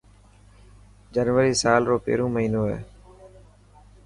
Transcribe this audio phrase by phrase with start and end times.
[1.13, 2.79] جنوري سلا رو پهريون مهينو هي.